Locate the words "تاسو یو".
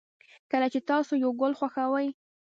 0.89-1.31